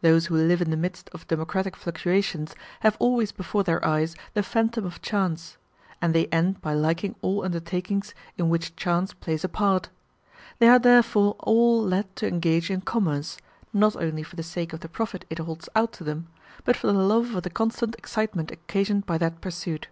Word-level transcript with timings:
Those 0.00 0.26
who 0.26 0.34
live 0.34 0.60
in 0.60 0.70
the 0.72 0.76
midst 0.76 1.08
of 1.10 1.28
democratic 1.28 1.76
fluctuations 1.76 2.56
have 2.80 2.96
always 2.98 3.30
before 3.30 3.62
their 3.62 3.86
eyes 3.86 4.16
the 4.34 4.42
phantom 4.42 4.84
of 4.84 5.00
chance; 5.00 5.58
and 6.02 6.12
they 6.12 6.26
end 6.32 6.60
by 6.60 6.74
liking 6.74 7.14
all 7.22 7.44
undertakings 7.44 8.12
in 8.36 8.48
which 8.48 8.74
chance 8.74 9.14
plays 9.14 9.44
a 9.44 9.48
part. 9.48 9.88
They 10.58 10.66
are 10.68 10.80
therefore 10.80 11.36
all 11.38 11.80
led 11.84 12.16
to 12.16 12.26
engage 12.26 12.68
in 12.68 12.80
commerce, 12.80 13.36
not 13.72 13.94
only 13.94 14.24
for 14.24 14.34
the 14.34 14.42
sake 14.42 14.72
of 14.72 14.80
the 14.80 14.88
profit 14.88 15.24
it 15.30 15.38
holds 15.38 15.68
out 15.76 15.92
to 15.92 16.02
them, 16.02 16.26
but 16.64 16.74
for 16.76 16.88
the 16.88 16.92
love 16.94 17.32
of 17.36 17.44
the 17.44 17.48
constant 17.50 17.94
excitement 17.94 18.50
occasioned 18.50 19.06
by 19.06 19.18
that 19.18 19.40
pursuit. 19.40 19.86